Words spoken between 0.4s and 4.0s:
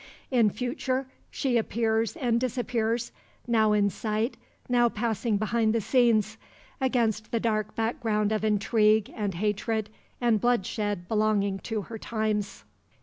future she appears and disappears, now in